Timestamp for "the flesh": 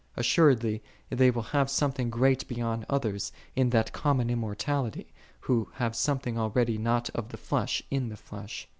7.29-7.83, 8.09-8.67